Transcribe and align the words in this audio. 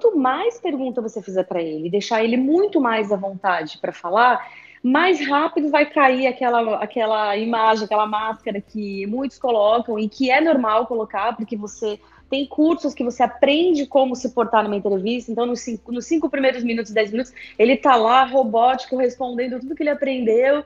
quanto 0.00 0.16
mais 0.16 0.58
pergunta 0.58 1.02
você 1.02 1.20
fizer 1.20 1.44
para 1.44 1.62
ele, 1.62 1.90
deixar 1.90 2.24
ele 2.24 2.36
muito 2.36 2.80
mais 2.80 3.12
à 3.12 3.16
vontade 3.16 3.78
para 3.78 3.92
falar, 3.92 4.48
mais 4.82 5.24
rápido 5.26 5.70
vai 5.70 5.84
cair 5.84 6.26
aquela, 6.26 6.76
aquela 6.76 7.36
imagem, 7.36 7.84
aquela 7.84 8.06
máscara 8.06 8.60
que 8.60 9.06
muitos 9.06 9.38
colocam 9.38 9.98
e 9.98 10.08
que 10.08 10.30
é 10.30 10.40
normal 10.40 10.86
colocar, 10.86 11.36
porque 11.36 11.54
você 11.54 12.00
tem 12.30 12.46
cursos 12.46 12.94
que 12.94 13.04
você 13.04 13.22
aprende 13.22 13.86
como 13.86 14.16
se 14.16 14.30
portar 14.30 14.62
numa 14.62 14.76
entrevista. 14.76 15.30
Então, 15.30 15.44
nos 15.44 15.60
cinco, 15.60 15.92
nos 15.92 16.06
cinco 16.06 16.30
primeiros 16.30 16.62
minutos, 16.62 16.92
dez 16.92 17.10
minutos, 17.10 17.34
ele 17.58 17.76
tá 17.76 17.96
lá, 17.96 18.24
robótico, 18.24 18.96
respondendo 18.96 19.60
tudo 19.60 19.74
que 19.74 19.82
ele 19.82 19.90
aprendeu. 19.90 20.64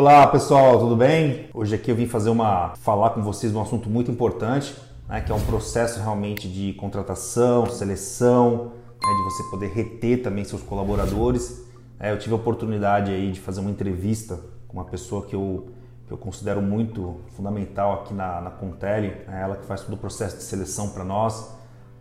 Olá 0.00 0.26
pessoal, 0.28 0.78
tudo 0.78 0.96
bem? 0.96 1.50
Hoje 1.52 1.74
aqui 1.74 1.90
eu 1.90 1.94
vim 1.94 2.06
fazer 2.06 2.30
uma 2.30 2.70
falar 2.76 3.10
com 3.10 3.20
vocês 3.20 3.52
de 3.52 3.58
um 3.58 3.60
assunto 3.60 3.90
muito 3.90 4.10
importante, 4.10 4.74
né, 5.06 5.20
que 5.20 5.30
é 5.30 5.34
um 5.34 5.40
processo 5.42 6.00
realmente 6.00 6.48
de 6.48 6.72
contratação, 6.72 7.66
seleção, 7.66 8.72
né, 8.98 9.14
de 9.14 9.22
você 9.24 9.42
poder 9.50 9.68
reter 9.68 10.22
também 10.22 10.42
seus 10.42 10.62
colaboradores. 10.62 11.66
É, 11.98 12.10
eu 12.10 12.18
tive 12.18 12.32
a 12.32 12.36
oportunidade 12.36 13.10
aí 13.10 13.30
de 13.30 13.38
fazer 13.40 13.60
uma 13.60 13.70
entrevista 13.70 14.40
com 14.66 14.78
uma 14.78 14.86
pessoa 14.86 15.26
que 15.26 15.36
eu, 15.36 15.68
que 16.06 16.12
eu 16.14 16.16
considero 16.16 16.62
muito 16.62 17.20
fundamental 17.36 18.00
aqui 18.00 18.14
na, 18.14 18.40
na 18.40 18.50
Contele, 18.50 19.08
né, 19.28 19.42
ela 19.42 19.56
que 19.56 19.66
faz 19.66 19.82
todo 19.82 19.92
o 19.92 19.98
processo 19.98 20.38
de 20.38 20.44
seleção 20.44 20.88
para 20.88 21.04
nós, 21.04 21.54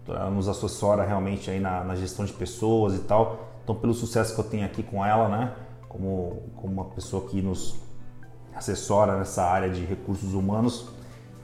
ela 0.07 0.29
nos 0.29 0.47
assessora 0.47 1.03
realmente 1.03 1.51
aí 1.51 1.59
na, 1.59 1.83
na 1.83 1.95
gestão 1.95 2.23
de 2.23 2.31
pessoas 2.31 2.95
e 2.95 2.99
tal. 2.99 3.49
Então, 3.61 3.75
pelo 3.75 3.93
sucesso 3.93 4.33
que 4.33 4.39
eu 4.39 4.45
tenho 4.45 4.65
aqui 4.65 4.83
com 4.83 5.05
ela, 5.05 5.27
né, 5.27 5.53
como, 5.89 6.43
como 6.55 6.71
uma 6.71 6.85
pessoa 6.85 7.27
que 7.27 7.41
nos 7.41 7.88
assessora 8.55 9.17
nessa 9.17 9.43
área 9.43 9.69
de 9.69 9.83
recursos 9.85 10.33
humanos, 10.33 10.89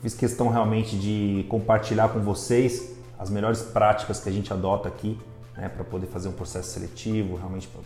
fiz 0.02 0.13
questão 0.13 0.49
realmente 0.49 0.97
de 0.97 1.45
compartilhar 1.49 2.09
com 2.09 2.19
vocês 2.19 2.95
as 3.17 3.30
melhores 3.30 3.61
práticas 3.61 4.19
que 4.19 4.30
a 4.30 4.31
gente 4.31 4.52
adota 4.52 4.88
aqui 4.88 5.17
né, 5.55 5.69
para 5.69 5.83
poder 5.83 6.07
fazer 6.07 6.27
um 6.27 6.33
processo 6.33 6.69
seletivo 6.69 7.35
realmente 7.35 7.67
com 7.67 7.81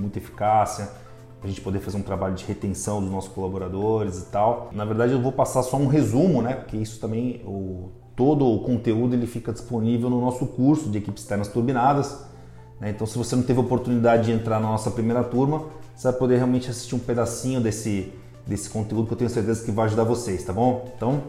muita 0.00 0.18
eficácia, 0.18 0.90
a 1.42 1.46
gente 1.46 1.60
poder 1.60 1.80
fazer 1.80 1.96
um 1.96 2.02
trabalho 2.02 2.34
de 2.34 2.44
retenção 2.44 3.00
dos 3.00 3.10
nossos 3.10 3.32
colaboradores 3.32 4.18
e 4.18 4.26
tal. 4.26 4.70
Na 4.72 4.84
verdade, 4.84 5.12
eu 5.12 5.20
vou 5.20 5.32
passar 5.32 5.62
só 5.62 5.76
um 5.76 5.88
resumo, 5.88 6.40
né, 6.40 6.54
porque 6.54 6.76
isso 6.76 7.00
também, 7.00 7.42
o, 7.44 7.90
todo 8.14 8.46
o 8.46 8.60
conteúdo 8.60 9.14
ele 9.14 9.26
fica 9.26 9.52
disponível 9.52 10.08
no 10.08 10.20
nosso 10.20 10.46
curso 10.46 10.88
de 10.88 10.98
equipes 10.98 11.22
externas 11.22 11.48
turbinadas. 11.48 12.24
Né? 12.80 12.90
Então, 12.90 13.06
se 13.06 13.18
você 13.18 13.34
não 13.34 13.42
teve 13.42 13.60
oportunidade 13.60 14.26
de 14.26 14.32
entrar 14.32 14.60
na 14.60 14.68
nossa 14.68 14.90
primeira 14.90 15.24
turma, 15.24 15.64
você 15.94 16.08
vai 16.08 16.18
poder 16.18 16.36
realmente 16.36 16.70
assistir 16.70 16.94
um 16.94 17.00
pedacinho 17.00 17.60
desse, 17.60 18.12
desse 18.46 18.68
conteúdo 18.68 19.06
que 19.06 19.14
eu 19.14 19.18
tenho 19.18 19.30
certeza 19.30 19.64
que 19.64 19.70
vai 19.70 19.86
ajudar 19.86 20.04
vocês, 20.04 20.44
tá 20.44 20.52
bom? 20.52 20.90
Então, 20.96 21.22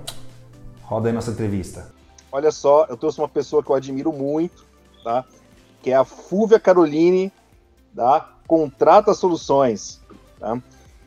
roda 0.84 1.10
aí 1.10 1.14
nossa 1.14 1.32
entrevista. 1.32 1.92
Olha 2.32 2.52
só, 2.52 2.86
eu 2.90 2.98
trouxe 2.98 3.20
uma 3.20 3.30
pessoa 3.30 3.64
que 3.64 3.70
eu 3.70 3.76
admiro 3.76 4.12
muito, 4.12 4.66
tá? 5.04 5.24
Que 5.82 5.92
é 5.92 5.96
a 5.96 6.04
Fúvia 6.04 6.60
Caroline, 6.60 7.32
da 7.94 8.28
Contrata 8.48 9.14
Soluções, 9.14 10.02
tá? 10.40 10.60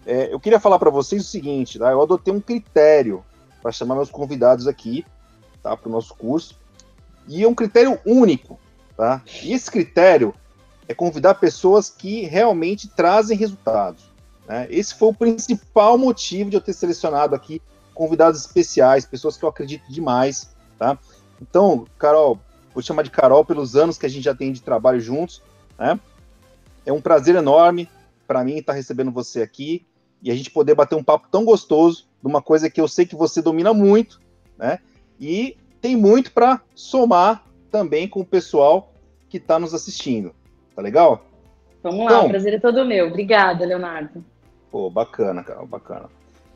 É, 0.06 0.32
eu 0.32 0.38
queria 0.38 0.60
falar 0.60 0.78
para 0.78 0.90
vocês 0.90 1.22
o 1.22 1.28
seguinte, 1.28 1.78
tá? 1.78 1.90
Eu 1.90 2.00
adotei 2.00 2.32
um 2.32 2.40
critério 2.40 3.24
para 3.60 3.72
chamar 3.72 3.96
meus 3.96 4.10
convidados 4.10 4.68
aqui, 4.68 5.04
tá? 5.62 5.77
Para 5.77 5.88
o 5.88 5.92
nosso 5.92 6.14
curso. 6.14 6.56
E 7.27 7.42
é 7.42 7.48
um 7.48 7.54
critério 7.54 7.98
único, 8.06 8.56
tá? 8.96 9.20
E 9.42 9.52
esse 9.52 9.68
critério 9.68 10.32
é 10.86 10.94
convidar 10.94 11.34
pessoas 11.34 11.90
que 11.90 12.22
realmente 12.22 12.86
trazem 12.86 13.36
resultados. 13.36 14.08
Né? 14.48 14.66
Esse 14.70 14.94
foi 14.94 15.08
o 15.08 15.14
principal 15.14 15.98
motivo 15.98 16.50
de 16.50 16.56
eu 16.56 16.61
ter 16.61 16.72
selecionado 16.72 17.34
aqui 17.34 17.61
convidados 17.94 18.41
especiais, 18.41 19.06
pessoas 19.06 19.36
que 19.36 19.44
eu 19.44 19.48
acredito 19.48 19.91
demais. 19.91 20.55
Tá? 20.78 20.98
Então, 21.41 21.86
Carol, 21.98 22.39
vou 22.74 22.83
chamar 22.83 23.02
de 23.02 23.11
Carol 23.11 23.45
pelos 23.45 23.74
anos 23.74 23.98
que 23.98 24.07
a 24.07 24.08
gente 24.08 24.24
já 24.24 24.34
tem 24.34 24.52
de 24.52 24.62
trabalho 24.62 25.01
juntos. 25.01 25.42
Né? 25.79 25.98
É 26.84 26.92
um 26.92 27.01
prazer 27.01 27.34
enorme 27.34 27.89
para 28.27 28.45
mim 28.45 28.57
estar 28.57 28.73
recebendo 28.73 29.11
você 29.11 29.42
aqui 29.42 29.86
e 30.23 30.30
a 30.30 30.34
gente 30.34 30.51
poder 30.51 30.74
bater 30.74 30.95
um 30.95 31.05
papo 31.05 31.28
tão 31.30 31.45
gostoso 31.45 32.07
de 32.20 32.27
uma 32.27 32.42
coisa 32.42 32.68
que 32.70 32.80
eu 32.80 32.89
sei 32.89 33.07
que 33.07 33.14
você 33.14 33.40
domina 33.40 33.73
muito, 33.73 34.20
né? 34.58 34.78
E 35.20 35.57
tem 35.80 35.95
muito 35.96 36.33
para 36.33 36.61
somar 36.74 37.45
também 37.70 38.08
com 38.08 38.20
o 38.20 38.24
pessoal 38.24 38.92
que 39.28 39.36
está 39.36 39.58
nos 39.58 39.74
assistindo. 39.74 40.34
Tá 40.74 40.83
legal? 40.83 41.27
Vamos 41.83 42.01
lá, 42.01 42.07
então, 42.07 42.27
o 42.27 42.28
prazer 42.30 42.55
é 42.55 42.58
todo 42.58 42.84
meu. 42.84 43.08
Obrigada, 43.08 43.64
Leonardo. 43.64 44.24
Pô, 44.77 44.91
bacana, 44.91 45.42
cara, 45.42 45.64
bacana. 45.64 46.11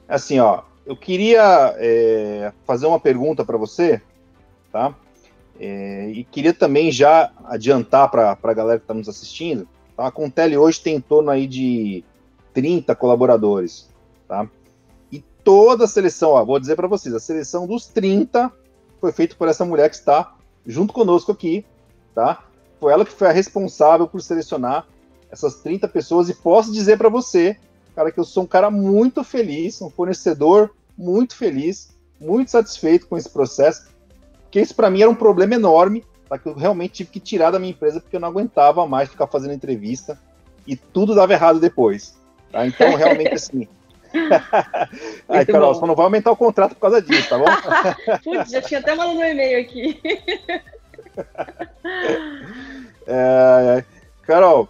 Assim, 0.07 0.39
ó, 0.41 0.61
eu 0.85 0.95
queria 0.95 1.75
é, 1.79 2.53
fazer 2.67 2.85
uma 2.85 3.01
pergunta 3.01 3.47
para 3.47 3.57
você, 3.57 4.03
tá? 4.71 4.95
É, 5.59 6.11
e 6.11 6.23
queria 6.25 6.53
também 6.53 6.93
já 6.93 7.33
adiantar 7.47 8.11
para 8.11 8.37
a 8.43 8.53
galera 8.53 8.79
que 8.79 8.85
está 8.85 8.93
nos 8.93 9.09
assistindo, 9.09 9.67
tá? 9.97 10.07
a 10.07 10.11
Contele 10.11 10.55
hoje 10.59 10.83
tem 10.83 10.97
em 10.97 11.01
torno 11.01 11.31
aí 11.31 11.47
de 11.47 12.05
30 12.53 12.95
colaboradores, 12.95 13.89
tá? 14.29 14.47
E 15.11 15.21
toda 15.43 15.85
a 15.85 15.89
seleção, 15.89 16.33
ó, 16.33 16.45
vou 16.45 16.61
dizer 16.61 16.77
para 16.77 16.89
vocês, 16.89 17.15
a 17.15 17.21
seleção 17.21 17.67
dos 17.67 17.87
30 17.87 18.53
foi 19.01 19.13
feita 19.13 19.35
por 19.35 19.49
essa 19.49 19.65
mulher 19.65 19.89
que 19.89 19.97
está 19.97 20.37
junto 20.67 20.93
conosco 20.93 21.33
aqui, 21.33 21.65
tá? 22.15 22.45
foi 22.79 22.93
ela 22.93 23.07
que 23.07 23.13
foi 23.13 23.29
a 23.29 23.33
responsável 23.33 24.07
por 24.07 24.21
selecionar 24.21 24.87
essas 25.31 25.55
30 25.63 25.89
pessoas 25.89 26.29
e 26.29 26.35
posso 26.35 26.71
dizer 26.71 26.99
para 26.99 27.09
você, 27.09 27.57
cara, 28.01 28.11
que 28.11 28.19
eu 28.19 28.25
sou 28.25 28.45
um 28.45 28.47
cara 28.47 28.71
muito 28.71 29.23
feliz, 29.23 29.81
um 29.83 29.91
fornecedor 29.91 30.71
muito 30.97 31.37
feliz, 31.37 31.91
muito 32.19 32.51
satisfeito 32.51 33.07
com 33.07 33.17
esse 33.17 33.29
processo, 33.29 33.91
porque 34.43 34.61
isso 34.61 34.75
para 34.75 34.89
mim 34.89 35.03
era 35.03 35.11
um 35.11 35.15
problema 35.15 35.55
enorme, 35.55 36.05
tá, 36.27 36.39
que 36.39 36.49
eu 36.49 36.55
realmente 36.55 36.95
tive 36.95 37.11
que 37.11 37.21
tirar 37.21 37.51
da 37.51 37.59
minha 37.59 37.73
empresa 37.73 38.01
porque 38.01 38.17
eu 38.17 38.21
não 38.21 38.29
aguentava 38.29 38.87
mais 38.87 39.11
ficar 39.11 39.27
fazendo 39.27 39.53
entrevista 39.53 40.19
e 40.67 40.77
tudo 40.77 41.15
dava 41.15 41.35
errado 41.35 41.61
depois. 41.61 42.19
Tá? 42.51 42.67
Então, 42.67 42.97
realmente 42.97 43.35
assim. 43.35 43.69
Aí, 45.29 45.45
Carol, 45.45 45.75
bom. 45.75 45.81
só 45.81 45.87
não 45.87 45.95
vai 45.95 46.05
aumentar 46.05 46.33
o 46.33 46.37
contrato 46.37 46.75
por 46.75 46.81
causa 46.81 47.03
disso, 47.03 47.29
tá 47.29 47.39
bom? 47.39 47.45
Putz, 48.25 48.51
já 48.51 48.63
tinha 48.63 48.81
até 48.81 48.95
mandado 48.95 49.19
um 49.19 49.25
e-mail 49.25 49.61
aqui. 49.61 50.01
É, 53.13 53.85
Carol, 54.23 54.69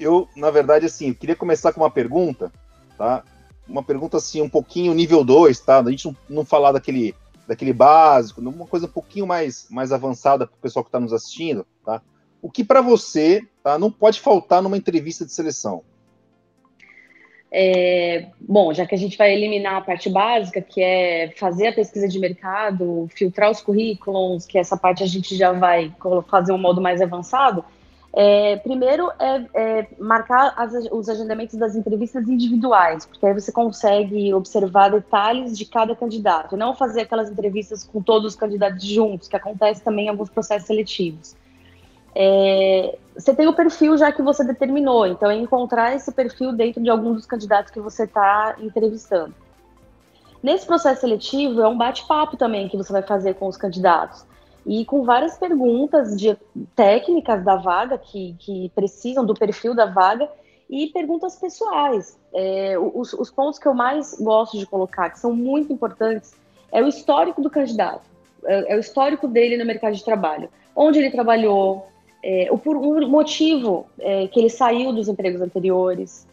eu, 0.00 0.28
na 0.34 0.50
verdade, 0.50 0.86
assim, 0.86 1.12
queria 1.12 1.36
começar 1.36 1.72
com 1.72 1.80
uma 1.80 1.90
pergunta, 1.90 2.50
tá? 2.96 3.22
Uma 3.68 3.82
pergunta, 3.82 4.16
assim, 4.16 4.40
um 4.40 4.48
pouquinho 4.48 4.94
nível 4.94 5.22
2, 5.22 5.60
tá? 5.60 5.78
A 5.78 5.90
gente 5.90 6.06
não, 6.06 6.16
não 6.28 6.44
falar 6.44 6.72
daquele, 6.72 7.14
daquele 7.46 7.72
básico, 7.72 8.40
uma 8.40 8.66
coisa 8.66 8.86
um 8.86 8.90
pouquinho 8.90 9.26
mais, 9.26 9.66
mais 9.70 9.92
avançada 9.92 10.46
para 10.46 10.56
o 10.56 10.60
pessoal 10.60 10.82
que 10.84 10.88
está 10.88 10.98
nos 10.98 11.12
assistindo, 11.12 11.66
tá? 11.84 12.02
O 12.42 12.50
que 12.50 12.64
para 12.64 12.80
você 12.80 13.46
tá, 13.62 13.78
não 13.78 13.90
pode 13.90 14.20
faltar 14.20 14.62
numa 14.62 14.76
entrevista 14.76 15.26
de 15.26 15.32
seleção? 15.32 15.82
É, 17.52 18.28
bom, 18.40 18.72
já 18.72 18.86
que 18.86 18.94
a 18.94 18.98
gente 18.98 19.18
vai 19.18 19.34
eliminar 19.34 19.76
a 19.76 19.80
parte 19.80 20.08
básica, 20.08 20.62
que 20.62 20.80
é 20.80 21.32
fazer 21.36 21.68
a 21.68 21.72
pesquisa 21.72 22.06
de 22.06 22.18
mercado, 22.18 23.08
filtrar 23.10 23.50
os 23.50 23.60
currículos, 23.60 24.46
que 24.46 24.56
essa 24.56 24.76
parte 24.76 25.02
a 25.02 25.06
gente 25.06 25.36
já 25.36 25.52
vai 25.52 25.92
fazer 26.28 26.52
um 26.52 26.58
modo 26.58 26.80
mais 26.80 27.02
avançado. 27.02 27.64
É, 28.12 28.56
primeiro 28.56 29.10
é, 29.20 29.46
é 29.54 29.86
marcar 29.98 30.52
as, 30.56 30.72
os 30.90 31.08
agendamentos 31.08 31.54
das 31.56 31.76
entrevistas 31.76 32.28
individuais, 32.28 33.06
porque 33.06 33.24
aí 33.24 33.32
você 33.32 33.52
consegue 33.52 34.34
observar 34.34 34.90
detalhes 34.90 35.56
de 35.56 35.64
cada 35.64 35.94
candidato, 35.94 36.56
não 36.56 36.74
fazer 36.74 37.02
aquelas 37.02 37.30
entrevistas 37.30 37.84
com 37.84 38.02
todos 38.02 38.32
os 38.32 38.36
candidatos 38.36 38.84
juntos, 38.84 39.28
que 39.28 39.36
acontece 39.36 39.82
também 39.82 40.06
em 40.06 40.08
alguns 40.08 40.28
processos 40.28 40.66
seletivos 40.66 41.36
é, 42.14 42.98
você 43.14 43.34
tem 43.34 43.46
o 43.46 43.54
perfil 43.54 43.96
já 43.96 44.10
que 44.10 44.22
você 44.22 44.44
determinou, 44.44 45.06
então 45.06 45.30
é 45.30 45.36
encontrar 45.36 45.94
esse 45.94 46.10
perfil 46.12 46.52
dentro 46.52 46.82
de 46.82 46.90
algum 46.90 47.12
dos 47.12 47.26
candidatos 47.26 47.70
que 47.70 47.80
você 47.80 48.04
está 48.04 48.56
entrevistando. 48.58 49.34
Nesse 50.42 50.66
processo 50.66 51.02
seletivo, 51.02 51.60
é 51.60 51.68
um 51.68 51.76
bate-papo 51.76 52.36
também 52.36 52.68
que 52.68 52.76
você 52.76 52.92
vai 52.92 53.02
fazer 53.02 53.34
com 53.34 53.46
os 53.46 53.56
candidatos. 53.56 54.24
E 54.70 54.84
com 54.84 55.02
várias 55.02 55.36
perguntas 55.36 56.16
de 56.16 56.38
técnicas 56.76 57.44
da 57.44 57.56
vaga, 57.56 57.98
que, 57.98 58.36
que 58.38 58.70
precisam 58.72 59.26
do 59.26 59.34
perfil 59.34 59.74
da 59.74 59.86
vaga, 59.86 60.30
e 60.70 60.86
perguntas 60.86 61.34
pessoais. 61.34 62.16
É, 62.32 62.78
os, 62.78 63.12
os 63.14 63.32
pontos 63.32 63.58
que 63.58 63.66
eu 63.66 63.74
mais 63.74 64.16
gosto 64.20 64.56
de 64.56 64.64
colocar, 64.64 65.10
que 65.10 65.18
são 65.18 65.34
muito 65.34 65.72
importantes, 65.72 66.36
é 66.70 66.80
o 66.80 66.86
histórico 66.86 67.42
do 67.42 67.50
candidato, 67.50 68.08
é, 68.44 68.74
é 68.74 68.76
o 68.76 68.78
histórico 68.78 69.26
dele 69.26 69.56
no 69.56 69.66
mercado 69.66 69.96
de 69.96 70.04
trabalho. 70.04 70.48
Onde 70.76 71.00
ele 71.00 71.10
trabalhou, 71.10 71.88
é, 72.22 72.46
o, 72.52 72.56
por 72.56 72.76
um 72.76 73.08
motivo 73.08 73.88
é, 73.98 74.28
que 74.28 74.38
ele 74.38 74.50
saiu 74.50 74.92
dos 74.92 75.08
empregos 75.08 75.40
anteriores, 75.40 76.28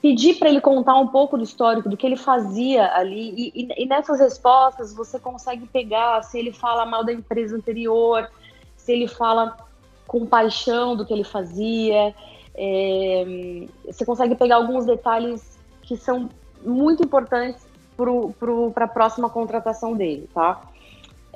pedir 0.00 0.34
para 0.38 0.48
ele 0.48 0.60
contar 0.60 0.96
um 0.96 1.08
pouco 1.08 1.36
do 1.36 1.44
histórico, 1.44 1.88
do 1.88 1.96
que 1.96 2.06
ele 2.06 2.16
fazia 2.16 2.92
ali, 2.94 3.34
e, 3.36 3.62
e, 3.62 3.84
e, 3.84 3.86
nessas 3.86 4.18
respostas 4.18 4.94
você 4.94 5.18
consegue 5.18 5.66
pegar 5.66 6.22
se 6.22 6.38
ele 6.38 6.52
fala 6.52 6.86
mal 6.86 7.04
da 7.04 7.12
empresa 7.12 7.56
anterior, 7.56 8.30
se 8.76 8.92
ele 8.92 9.06
fala 9.06 9.56
com 10.06 10.26
paixão 10.26 10.96
do 10.96 11.04
que 11.04 11.12
ele 11.12 11.24
fazia, 11.24 12.14
é, 12.54 13.66
você 13.86 14.04
consegue 14.04 14.34
pegar 14.34 14.56
alguns 14.56 14.86
detalhes 14.86 15.58
que 15.82 15.96
são 15.96 16.28
muito 16.64 17.04
importantes 17.04 17.66
para 18.74 18.84
a 18.84 18.88
próxima 18.88 19.28
contratação 19.28 19.94
dele, 19.94 20.28
tá? 20.32 20.62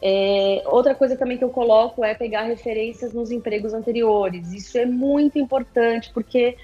É, 0.03 0.63
outra 0.67 0.95
coisa 0.95 1.17
também 1.17 1.39
que 1.39 1.45
eu 1.45 1.51
coloco 1.51 2.05
é 2.05 2.15
pegar 2.15 2.43
referências 2.43 3.13
nos 3.13 3.31
empregos 3.31 3.73
anteriores. 3.73 4.53
Isso 4.53 4.77
é 4.77 4.85
muito 4.85 5.39
importante, 5.39 6.11
porque 6.13 6.57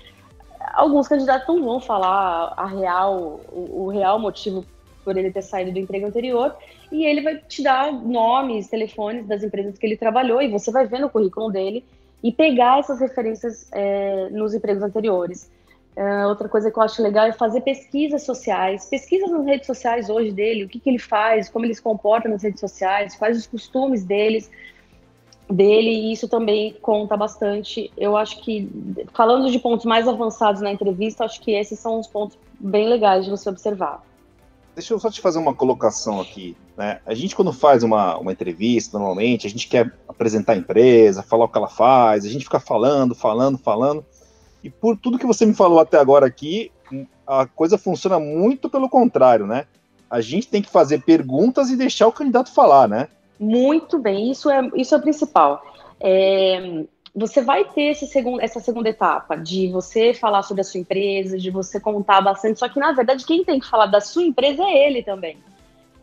alguns 0.74 1.08
candidatos 1.08 1.46
não 1.48 1.64
vão 1.64 1.80
falar 1.80 2.52
a 2.56 2.66
real, 2.66 3.40
o, 3.50 3.84
o 3.84 3.88
real 3.88 4.18
motivo 4.18 4.64
por 5.04 5.16
ele 5.16 5.30
ter 5.30 5.42
saído 5.42 5.72
do 5.72 5.78
emprego 5.78 6.06
anterior, 6.06 6.54
e 6.92 7.04
ele 7.04 7.22
vai 7.22 7.38
te 7.38 7.62
dar 7.62 7.92
nomes, 7.92 8.68
telefones 8.68 9.26
das 9.26 9.42
empresas 9.42 9.78
que 9.78 9.86
ele 9.86 9.96
trabalhou, 9.96 10.42
e 10.42 10.48
você 10.48 10.70
vai 10.70 10.86
ver 10.86 11.00
no 11.00 11.08
currículo 11.08 11.50
dele 11.50 11.84
e 12.22 12.30
pegar 12.30 12.80
essas 12.80 13.00
referências 13.00 13.68
é, 13.72 14.28
nos 14.30 14.54
empregos 14.54 14.82
anteriores. 14.82 15.50
Uh, 15.96 16.28
outra 16.28 16.48
coisa 16.48 16.70
que 16.70 16.78
eu 16.78 16.82
acho 16.82 17.02
legal 17.02 17.26
é 17.26 17.32
fazer 17.32 17.62
pesquisas 17.62 18.22
sociais, 18.22 18.86
pesquisas 18.88 19.28
nas 19.30 19.44
redes 19.44 19.66
sociais 19.66 20.08
hoje 20.08 20.30
dele, 20.30 20.64
o 20.64 20.68
que, 20.68 20.78
que 20.78 20.88
ele 20.88 21.00
faz, 21.00 21.48
como 21.48 21.64
ele 21.64 21.74
se 21.74 21.82
comporta 21.82 22.28
nas 22.28 22.42
redes 22.42 22.60
sociais, 22.60 23.16
quais 23.16 23.36
os 23.36 23.46
costumes 23.46 24.04
deles, 24.04 24.50
dele, 25.50 25.91
e 25.91 26.12
isso 26.12 26.29
também 26.29 26.76
conta 26.81 27.17
bastante. 27.17 27.91
Eu 27.97 28.17
acho 28.17 28.41
que, 28.41 28.69
falando 29.12 29.50
de 29.50 29.58
pontos 29.58 29.85
mais 29.85 30.06
avançados 30.06 30.61
na 30.61 30.73
entrevista, 30.73 31.25
acho 31.25 31.41
que 31.41 31.52
esses 31.52 31.79
são 31.79 31.99
os 31.99 32.06
pontos 32.06 32.38
bem 32.58 32.88
legais 32.88 33.25
de 33.25 33.31
você 33.31 33.49
observar. 33.49 34.02
Deixa 34.75 34.94
eu 34.94 34.99
só 34.99 35.11
te 35.11 35.20
fazer 35.20 35.38
uma 35.38 35.55
colocação 35.55 36.20
aqui. 36.20 36.56
Né? 36.76 37.00
A 37.05 37.14
gente, 37.14 37.35
quando 37.35 37.52
faz 37.52 37.82
uma, 37.82 38.17
uma 38.17 38.32
entrevista, 38.32 38.97
normalmente, 38.97 39.47
a 39.47 39.50
gente 39.50 39.69
quer 39.69 39.93
apresentar 40.08 40.52
a 40.52 40.56
empresa, 40.56 41.23
falar 41.23 41.44
o 41.44 41.49
que 41.49 41.58
ela 41.58 41.69
faz, 41.69 42.25
a 42.25 42.29
gente 42.29 42.44
fica 42.44 42.61
falando, 42.61 43.14
falando, 43.14 43.58
falando. 43.58 44.05
E 44.62 44.70
por 44.70 44.96
tudo 44.96 45.19
que 45.19 45.26
você 45.26 45.44
me 45.44 45.55
falou 45.55 45.81
até 45.81 45.99
agora 45.99 46.26
aqui, 46.26 46.70
a 47.26 47.46
coisa 47.46 47.76
funciona 47.76 48.19
muito 48.19 48.69
pelo 48.69 48.88
contrário, 48.88 49.46
né? 49.46 49.67
A 50.08 50.20
gente 50.20 50.49
tem 50.49 50.62
que 50.62 50.70
fazer 50.70 51.03
perguntas 51.03 51.70
e 51.70 51.76
deixar 51.76 52.06
o 52.06 52.12
candidato 52.12 52.53
falar, 52.53 52.88
né? 52.88 53.08
Muito 53.40 53.98
bem, 53.98 54.31
isso 54.31 54.50
é, 54.50 54.70
isso 54.75 54.94
é 54.94 54.98
o 54.98 55.00
principal. 55.00 55.64
É, 55.98 56.84
você 57.14 57.40
vai 57.40 57.64
ter 57.64 57.94
segundo, 57.94 58.38
essa 58.40 58.60
segunda 58.60 58.90
etapa 58.90 59.34
de 59.34 59.69
você 59.69 60.12
falar 60.12 60.42
sobre 60.42 60.60
a 60.60 60.64
sua 60.64 60.78
empresa, 60.78 61.38
de 61.38 61.50
você 61.50 61.81
contar 61.81 62.20
bastante, 62.20 62.58
só 62.58 62.69
que 62.69 62.78
na 62.78 62.92
verdade 62.92 63.25
quem 63.25 63.42
tem 63.42 63.58
que 63.58 63.66
falar 63.66 63.87
da 63.87 64.00
sua 64.00 64.22
empresa 64.22 64.62
é 64.62 64.87
ele 64.87 65.02
também. 65.02 65.38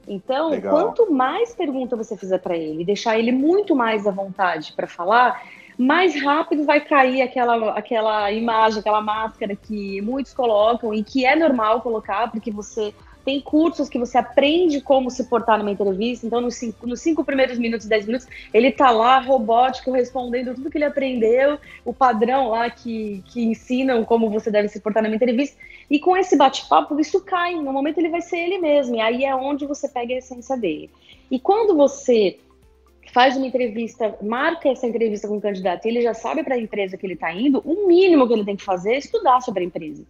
Então, 0.08 0.50
Legal. 0.50 0.74
quanto 0.74 1.12
mais 1.12 1.54
pergunta 1.54 1.96
você 1.96 2.18
fizer 2.18 2.40
para 2.40 2.58
ele, 2.58 2.84
deixar 2.84 3.20
ele 3.20 3.32
muito 3.32 3.76
mais 3.76 4.08
à 4.08 4.12
vontade 4.12 4.74
para 4.74 4.88
falar, 4.88 5.44
mais 5.78 6.20
rápido 6.20 6.66
vai 6.66 6.82
cair 6.82 7.22
aquela, 7.22 7.72
aquela 7.72 8.32
imagem, 8.32 8.80
aquela 8.80 9.02
máscara 9.02 9.56
que 9.56 10.02
muitos 10.02 10.34
colocam 10.34 10.94
e 10.94 11.04
que 11.04 11.26
é 11.26 11.36
normal 11.36 11.82
colocar, 11.82 12.32
porque 12.32 12.50
você 12.50 12.96
tem 13.28 13.42
cursos 13.42 13.90
que 13.90 14.00
você 14.00 14.18
aprende 14.18 14.80
como 14.80 15.12
se 15.12 15.26
portar 15.26 15.60
numa 15.60 15.70
entrevista. 15.70 16.26
Então, 16.26 16.40
nos 16.40 16.56
cinco, 16.56 16.88
nos 16.88 17.02
cinco 17.02 17.26
primeiros 17.26 17.60
minutos, 17.60 17.86
dez 17.86 18.06
minutos, 18.06 18.26
ele 18.54 18.72
tá 18.72 18.90
lá, 18.90 19.20
robótico, 19.20 19.92
respondendo 19.92 20.56
tudo 20.56 20.72
que 20.72 20.78
ele 20.78 20.86
aprendeu, 20.86 21.60
o 21.84 21.94
padrão 21.94 22.48
lá 22.48 22.70
que, 22.70 23.22
que 23.28 23.44
ensinam 23.44 24.06
como 24.06 24.30
você 24.30 24.50
deve 24.50 24.70
se 24.70 24.80
portar 24.80 25.04
numa 25.04 25.14
entrevista. 25.14 25.58
E 25.92 26.00
com 26.00 26.16
esse 26.16 26.38
bate-papo, 26.38 26.98
isso 27.02 27.20
cai. 27.20 27.54
No 27.56 27.74
momento, 27.74 27.98
ele 27.98 28.08
vai 28.08 28.22
ser 28.22 28.38
ele 28.38 28.60
mesmo. 28.60 28.96
E 28.96 29.02
aí 29.02 29.26
é 29.26 29.36
onde 29.36 29.66
você 29.66 29.90
pega 29.90 30.14
a 30.14 30.20
essência 30.20 30.56
dele. 30.56 30.90
E 31.30 31.38
quando 31.38 31.76
você 31.76 32.38
faz 33.12 33.36
uma 33.36 33.46
entrevista, 33.46 34.18
marca 34.22 34.70
essa 34.70 34.88
entrevista 34.88 35.28
com 35.28 35.36
o 35.36 35.42
candidato 35.42 35.86
e 35.86 35.90
ele 35.90 36.02
já 36.02 36.14
sabe 36.14 36.46
para 36.46 36.56
a 36.56 36.60
empresa 36.60 36.96
que 36.96 37.06
ele 37.06 37.16
está 37.16 37.34
indo, 37.34 37.62
o 37.66 37.88
mínimo 37.88 38.26
que 38.26 38.34
ele 38.34 38.46
tem 38.46 38.56
que 38.56 38.64
fazer 38.64 38.94
é 38.94 38.98
estudar 39.00 39.42
sobre 39.42 39.64
a 39.64 39.68
empresa. 39.68 40.06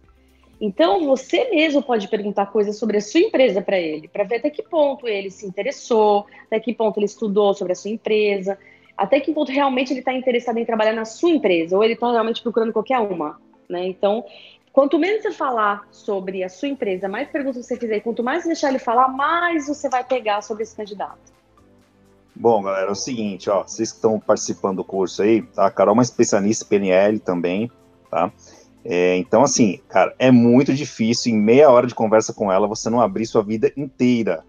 Então, 0.60 1.04
você 1.06 1.50
mesmo 1.50 1.82
pode 1.82 2.08
perguntar 2.08 2.46
coisas 2.46 2.76
sobre 2.76 2.96
a 2.96 3.00
sua 3.00 3.20
empresa 3.20 3.62
para 3.62 3.78
ele, 3.78 4.08
para 4.08 4.24
ver 4.24 4.36
até 4.36 4.50
que 4.50 4.62
ponto 4.62 5.06
ele 5.06 5.30
se 5.30 5.46
interessou, 5.46 6.26
até 6.46 6.58
que 6.58 6.74
ponto 6.74 6.98
ele 6.98 7.06
estudou 7.06 7.54
sobre 7.54 7.72
a 7.72 7.76
sua 7.76 7.92
empresa, 7.92 8.58
até 8.96 9.20
que 9.20 9.32
ponto 9.32 9.52
realmente 9.52 9.92
ele 9.92 10.00
está 10.00 10.12
interessado 10.12 10.58
em 10.58 10.64
trabalhar 10.64 10.92
na 10.92 11.04
sua 11.04 11.30
empresa, 11.30 11.76
ou 11.76 11.84
ele 11.84 11.92
está 11.92 12.10
realmente 12.10 12.42
procurando 12.42 12.72
qualquer 12.72 12.98
uma. 12.98 13.40
Né? 13.68 13.86
Então, 13.86 14.24
quanto 14.72 14.98
menos 14.98 15.22
você 15.22 15.30
falar 15.30 15.86
sobre 15.92 16.42
a 16.42 16.48
sua 16.48 16.68
empresa, 16.68 17.08
mais 17.08 17.28
perguntas 17.28 17.64
você 17.64 17.76
fizer, 17.76 18.00
quanto 18.00 18.24
mais 18.24 18.44
deixar 18.44 18.70
ele 18.70 18.80
falar, 18.80 19.06
mais 19.06 19.68
você 19.68 19.88
vai 19.88 20.02
pegar 20.02 20.42
sobre 20.42 20.64
esse 20.64 20.74
candidato. 20.74 21.38
Bom, 22.34 22.62
galera, 22.62 22.88
é 22.88 22.90
o 22.92 22.96
seguinte, 22.96 23.48
ó, 23.48 23.62
vocês 23.62 23.90
que 23.90 23.96
estão 23.96 24.18
participando 24.18 24.78
do 24.78 24.84
curso 24.84 25.22
aí, 25.22 25.42
tá? 25.42 25.66
A 25.66 25.70
Carol 25.70 25.92
é 25.92 25.94
uma 25.94 26.02
especialista 26.02 26.64
em 26.64 26.68
PNL 26.68 27.18
também, 27.20 27.70
tá? 28.10 28.32
É, 28.90 29.18
então, 29.18 29.42
assim, 29.42 29.80
cara, 29.86 30.14
é 30.18 30.30
muito 30.30 30.72
difícil 30.72 31.30
em 31.30 31.36
meia 31.36 31.68
hora 31.70 31.86
de 31.86 31.94
conversa 31.94 32.32
com 32.32 32.50
ela 32.50 32.66
você 32.66 32.88
não 32.88 33.02
abrir 33.02 33.26
sua 33.26 33.42
vida 33.42 33.70
inteira. 33.76 34.42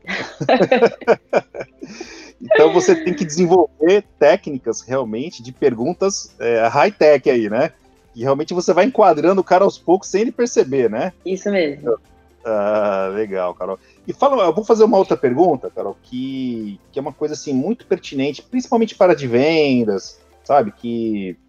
então, 2.41 2.71
você 2.71 2.95
tem 2.95 3.13
que 3.13 3.25
desenvolver 3.25 4.05
técnicas 4.17 4.79
realmente 4.79 5.43
de 5.43 5.51
perguntas 5.51 6.33
é, 6.39 6.65
high-tech 6.67 7.29
aí, 7.29 7.49
né? 7.49 7.73
E 8.15 8.21
realmente 8.21 8.53
você 8.53 8.71
vai 8.71 8.85
enquadrando 8.85 9.41
o 9.41 9.43
cara 9.43 9.65
aos 9.65 9.77
poucos 9.77 10.07
sem 10.07 10.21
ele 10.21 10.31
perceber, 10.31 10.89
né? 10.89 11.11
Isso 11.25 11.51
mesmo. 11.51 11.97
Ah, 12.45 13.11
legal, 13.13 13.53
Carol. 13.53 13.77
E 14.07 14.13
fala, 14.13 14.45
eu 14.45 14.53
vou 14.53 14.63
fazer 14.63 14.85
uma 14.85 14.97
outra 14.97 15.17
pergunta, 15.17 15.69
Carol, 15.69 15.97
que, 16.01 16.79
que 16.93 16.97
é 16.97 17.01
uma 17.01 17.11
coisa 17.11 17.33
assim 17.33 17.53
muito 17.53 17.85
pertinente, 17.85 18.41
principalmente 18.41 18.95
para 18.95 19.13
de 19.13 19.27
vendas, 19.27 20.17
sabe? 20.45 20.71
Que 20.71 21.35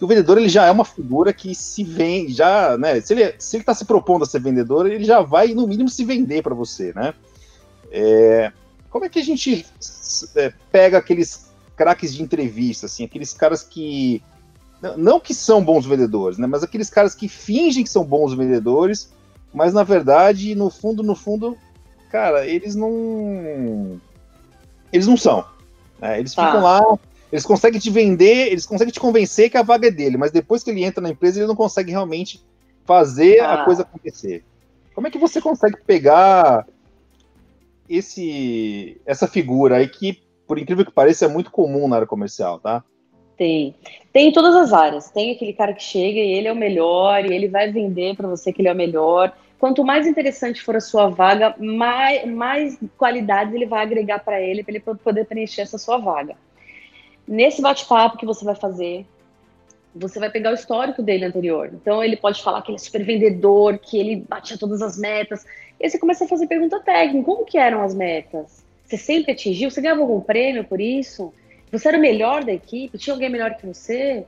o 0.00 0.06
vendedor 0.06 0.38
ele 0.38 0.48
já 0.48 0.66
é 0.66 0.70
uma 0.70 0.84
figura 0.84 1.32
que 1.32 1.54
se 1.54 1.84
vende, 1.84 2.32
já, 2.32 2.76
né? 2.78 3.00
Se 3.00 3.12
ele 3.12 3.34
se 3.38 3.56
ele 3.56 3.62
está 3.62 3.74
se 3.74 3.84
propondo 3.84 4.22
a 4.22 4.26
ser 4.26 4.40
vendedor, 4.40 4.90
ele 4.90 5.04
já 5.04 5.20
vai 5.20 5.48
no 5.48 5.66
mínimo 5.66 5.88
se 5.88 6.04
vender 6.04 6.42
para 6.42 6.54
você, 6.54 6.92
né? 6.94 7.14
É, 7.90 8.52
como 8.88 9.04
é 9.04 9.08
que 9.08 9.18
a 9.18 9.24
gente 9.24 9.66
é, 10.36 10.52
pega 10.72 10.98
aqueles 10.98 11.50
craques 11.76 12.14
de 12.14 12.22
entrevista, 12.22 12.86
assim, 12.86 13.04
aqueles 13.04 13.32
caras 13.32 13.62
que 13.62 14.22
não 14.96 15.20
que 15.20 15.34
são 15.34 15.62
bons 15.62 15.84
vendedores, 15.84 16.38
né? 16.38 16.46
Mas 16.46 16.62
aqueles 16.62 16.88
caras 16.88 17.14
que 17.14 17.28
fingem 17.28 17.84
que 17.84 17.90
são 17.90 18.04
bons 18.04 18.32
vendedores, 18.32 19.12
mas 19.52 19.74
na 19.74 19.82
verdade, 19.82 20.54
no 20.54 20.70
fundo, 20.70 21.02
no 21.02 21.14
fundo, 21.14 21.56
cara, 22.10 22.46
eles 22.46 22.74
não 22.74 24.00
eles 24.92 25.06
não 25.06 25.16
são. 25.16 25.44
Né? 26.00 26.18
Eles 26.18 26.34
tá. 26.34 26.46
ficam 26.46 26.62
lá 26.62 26.98
eles 27.32 27.44
conseguem 27.44 27.80
te 27.80 27.90
vender, 27.90 28.48
eles 28.48 28.66
conseguem 28.66 28.92
te 28.92 29.00
convencer 29.00 29.50
que 29.50 29.56
a 29.56 29.62
vaga 29.62 29.88
é 29.88 29.90
dele, 29.90 30.16
mas 30.16 30.30
depois 30.30 30.62
que 30.62 30.70
ele 30.70 30.84
entra 30.84 31.00
na 31.00 31.10
empresa, 31.10 31.38
ele 31.38 31.46
não 31.46 31.56
consegue 31.56 31.90
realmente 31.90 32.40
fazer 32.84 33.40
ah. 33.40 33.54
a 33.54 33.64
coisa 33.64 33.82
acontecer. 33.82 34.44
Como 34.94 35.06
é 35.06 35.10
que 35.10 35.18
você 35.18 35.40
consegue 35.40 35.76
pegar 35.86 36.66
esse 37.88 39.00
essa 39.06 39.26
figura 39.26 39.76
aí 39.76 39.88
que, 39.88 40.20
por 40.46 40.58
incrível 40.58 40.84
que 40.84 40.92
pareça, 40.92 41.24
é 41.24 41.28
muito 41.28 41.50
comum 41.50 41.88
na 41.88 41.96
área 41.96 42.06
comercial, 42.06 42.58
tá? 42.58 42.84
Tem. 43.36 43.74
Tem 44.12 44.28
em 44.28 44.32
todas 44.32 44.54
as 44.54 44.72
áreas. 44.72 45.08
Tem 45.10 45.32
aquele 45.32 45.52
cara 45.52 45.72
que 45.72 45.82
chega 45.82 46.18
e 46.18 46.32
ele 46.32 46.48
é 46.48 46.52
o 46.52 46.56
melhor, 46.56 47.24
e 47.24 47.32
ele 47.32 47.48
vai 47.48 47.72
vender 47.72 48.14
para 48.16 48.28
você 48.28 48.52
que 48.52 48.60
ele 48.60 48.68
é 48.68 48.72
o 48.72 48.76
melhor. 48.76 49.32
Quanto 49.58 49.84
mais 49.84 50.06
interessante 50.06 50.62
for 50.62 50.76
a 50.76 50.80
sua 50.80 51.08
vaga, 51.08 51.54
mais, 51.58 52.26
mais 52.26 52.78
qualidades 52.96 53.54
ele 53.54 53.66
vai 53.66 53.82
agregar 53.82 54.18
para 54.20 54.40
ele, 54.40 54.62
para 54.62 54.74
ele 54.74 54.80
poder 54.80 55.26
preencher 55.26 55.62
essa 55.62 55.78
sua 55.78 55.98
vaga. 55.98 56.34
Nesse 57.30 57.62
bate-papo 57.62 58.18
que 58.18 58.26
você 58.26 58.44
vai 58.44 58.56
fazer, 58.56 59.06
você 59.94 60.18
vai 60.18 60.28
pegar 60.28 60.50
o 60.50 60.54
histórico 60.54 61.00
dele 61.00 61.26
anterior. 61.26 61.70
Então 61.72 62.02
ele 62.02 62.16
pode 62.16 62.42
falar 62.42 62.60
que 62.60 62.72
ele 62.72 62.76
é 62.76 62.80
super 62.80 63.04
vendedor, 63.04 63.78
que 63.78 64.00
ele 64.00 64.24
batia 64.28 64.58
todas 64.58 64.82
as 64.82 64.98
metas. 64.98 65.46
E 65.78 65.84
aí 65.84 65.90
você 65.90 65.96
começa 65.96 66.24
a 66.24 66.28
fazer 66.28 66.48
pergunta 66.48 66.80
técnica: 66.80 67.24
como 67.24 67.44
que 67.44 67.56
eram 67.56 67.82
as 67.82 67.94
metas? 67.94 68.64
Você 68.84 68.96
sempre 68.96 69.30
atingiu? 69.30 69.70
Você 69.70 69.80
ganhava 69.80 70.00
algum 70.00 70.20
prêmio 70.20 70.64
por 70.64 70.80
isso? 70.80 71.32
Você 71.70 71.86
era 71.86 71.96
o 71.96 72.00
melhor 72.00 72.42
da 72.42 72.52
equipe? 72.52 72.98
Tinha 72.98 73.14
alguém 73.14 73.30
melhor 73.30 73.54
que 73.54 73.64
você? 73.64 74.24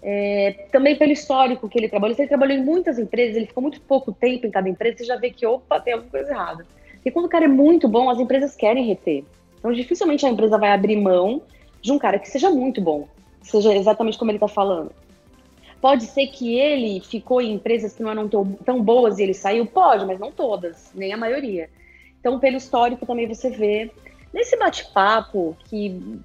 É, 0.00 0.68
também 0.72 0.96
pelo 0.96 1.12
histórico 1.12 1.68
que 1.68 1.78
ele 1.78 1.90
trabalhou. 1.90 2.16
Se 2.16 2.22
ele 2.22 2.30
trabalhou 2.30 2.56
em 2.56 2.64
muitas 2.64 2.98
empresas, 2.98 3.36
ele 3.36 3.46
ficou 3.46 3.62
muito 3.62 3.78
pouco 3.82 4.10
tempo 4.10 4.46
em 4.46 4.50
cada 4.50 4.70
empresa, 4.70 4.96
você 4.96 5.04
já 5.04 5.16
vê 5.16 5.30
que, 5.30 5.44
opa, 5.44 5.78
tem 5.80 5.92
alguma 5.92 6.10
coisa 6.10 6.30
errada. 6.30 6.66
Porque 6.94 7.10
quando 7.10 7.26
o 7.26 7.28
cara 7.28 7.44
é 7.44 7.48
muito 7.48 7.86
bom, 7.86 8.08
as 8.08 8.18
empresas 8.18 8.56
querem 8.56 8.86
reter. 8.86 9.22
Então, 9.58 9.70
dificilmente 9.70 10.24
a 10.24 10.30
empresa 10.30 10.56
vai 10.56 10.70
abrir 10.70 10.96
mão 10.96 11.42
de 11.80 11.92
um 11.92 11.98
cara 11.98 12.18
que 12.18 12.28
seja 12.28 12.50
muito 12.50 12.80
bom, 12.80 13.08
seja 13.42 13.74
exatamente 13.74 14.18
como 14.18 14.30
ele 14.30 14.36
está 14.36 14.48
falando. 14.48 14.92
Pode 15.80 16.06
ser 16.06 16.26
que 16.28 16.58
ele 16.58 17.00
ficou 17.00 17.40
em 17.40 17.54
empresas 17.54 17.94
que 17.94 18.02
não 18.02 18.10
eram 18.10 18.28
tão, 18.28 18.82
boas 18.82 19.18
e 19.18 19.22
ele 19.22 19.34
saiu? 19.34 19.64
Pode, 19.64 20.04
mas 20.04 20.18
não 20.18 20.32
todas, 20.32 20.90
nem 20.94 21.12
a 21.12 21.16
maioria. 21.16 21.70
Então, 22.18 22.40
pelo 22.40 22.56
histórico 22.56 23.06
também 23.06 23.28
você 23.28 23.48
vê. 23.48 23.90
Nesse 24.34 24.56
bate-papo, 24.58 25.56
que, 25.68 26.20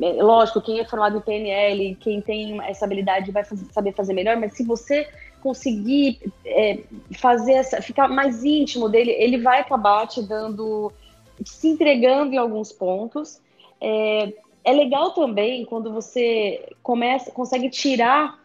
é, 0.00 0.22
lógico, 0.22 0.60
quem 0.60 0.78
é 0.78 0.84
formado 0.84 1.18
em 1.18 1.20
PNL, 1.20 1.96
quem 1.96 2.20
tem 2.20 2.62
essa 2.62 2.84
habilidade 2.84 3.30
vai 3.30 3.44
fazer, 3.44 3.66
saber 3.72 3.92
fazer 3.92 4.14
melhor, 4.14 4.36
mas 4.36 4.54
se 4.54 4.64
você 4.64 5.06
conseguir 5.42 6.20
é, 6.46 6.78
fazer 7.18 7.54
essa, 7.54 7.82
ficar 7.82 8.08
mais 8.08 8.44
íntimo 8.44 8.88
dele, 8.88 9.10
ele 9.10 9.38
vai 9.38 9.60
acabar 9.60 10.06
te 10.06 10.22
dando, 10.22 10.92
se 11.44 11.68
entregando 11.68 12.34
em 12.34 12.38
alguns 12.38 12.72
pontos. 12.72 13.40
É, 13.80 14.32
é 14.64 14.72
legal 14.72 15.12
também 15.12 15.64
quando 15.64 15.92
você 15.92 16.68
começa, 16.82 17.30
consegue 17.30 17.68
tirar 17.70 18.40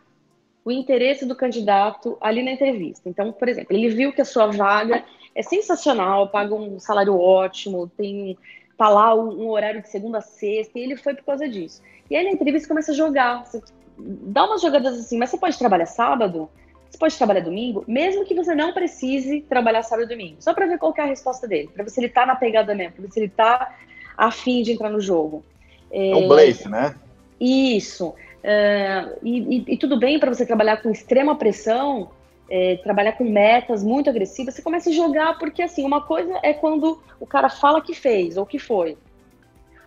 o 0.66 0.72
interesse 0.72 1.26
do 1.26 1.36
candidato 1.36 2.18
ali 2.20 2.44
na 2.44 2.52
entrevista. 2.52 3.08
Então, 3.08 3.32
por 3.32 3.48
exemplo, 3.48 3.76
ele 3.76 3.90
viu 3.90 4.12
que 4.12 4.22
a 4.22 4.26
sua 4.26 4.48
vaga 4.48 5.04
é 5.34 5.42
sensacional, 5.42 6.30
paga 6.30 6.54
um 6.54 6.80
salário 6.80 7.18
ótimo, 7.18 7.88
tem 7.96 8.38
tá 8.78 8.90
lá 8.90 9.16
um, 9.16 9.50
horário 9.50 9.82
de 9.82 9.90
segunda 9.90 10.20
a 10.20 10.22
sexta, 10.22 10.78
e 10.78 10.84
ele 10.84 10.96
foi 10.96 11.16
por 11.16 11.24
causa 11.24 11.48
disso. 11.48 11.82
E 12.10 12.16
aí 12.16 12.24
na 12.24 12.32
entrevista 12.32 12.68
começa 12.68 12.92
a 12.92 12.96
jogar, 12.96 13.46
você 13.46 13.62
dá 13.98 14.46
umas 14.46 14.62
jogadas 14.62 15.00
assim, 15.00 15.18
mas 15.18 15.30
você 15.30 15.38
pode 15.38 15.58
trabalhar 15.58 15.88
sábado? 15.88 16.50
Você 16.90 16.98
pode 16.98 17.18
trabalhar 17.18 17.42
domingo, 17.42 17.84
mesmo 17.88 18.24
que 18.24 18.36
você 18.36 18.54
não 18.54 18.74
precise 18.74 19.42
trabalhar 19.42 19.84
sábado 19.84 20.06
e 20.06 20.16
domingo, 20.16 20.38
só 20.40 20.54
para 20.54 20.68
ver 20.68 20.78
qual 20.78 20.94
é 20.98 21.02
a 21.02 21.06
resposta 21.06 21.48
dele, 21.48 21.70
para 21.74 21.84
ver 21.84 21.90
se 21.90 22.00
ele 22.00 22.10
tá 22.10 22.26
na 22.26 22.36
pegada 22.36 22.76
mesmo, 22.76 22.94
para 22.94 23.02
ver 23.04 23.12
se 23.12 23.20
ele 23.20 23.30
tá 23.30 23.76
afim 24.16 24.62
de 24.62 24.74
entrar 24.74 24.90
no 24.90 25.02
jogo. 25.02 25.44
É, 25.92 26.12
é 26.12 26.28
blefe, 26.28 26.68
né? 26.70 26.96
Isso. 27.40 28.14
É, 28.44 29.18
e, 29.24 29.40
e, 29.40 29.66
e, 29.74 29.78
tudo 29.78 29.98
bem 29.98 30.20
para 30.20 30.34
você 30.34 30.46
trabalhar 30.46 30.78
com 30.78 30.90
extrema 30.90 31.36
pressão, 31.36 32.10
é, 32.50 32.78
trabalhar 32.78 33.14
com 33.14 33.24
metas 33.24 33.84
muito 33.84 34.10
agressivas, 34.10 34.56
você 34.56 34.62
começa 34.62 34.90
a 34.90 34.94
jogar, 34.94 35.38
porque 35.38 35.62
assim, 35.62 35.84
uma 35.84 36.02
coisa 36.02 36.40
é 36.44 36.54
quando 36.54 37.02
o 37.20 37.26
cara 37.26 37.50
fala 37.50 37.82
que 37.82 37.94
fez 37.94 38.38
ou 38.38 38.46
que 38.46 38.60
foi. 38.60 38.98